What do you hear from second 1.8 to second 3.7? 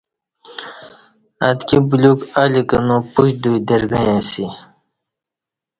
بولیوک الی کنا پوچ دوئی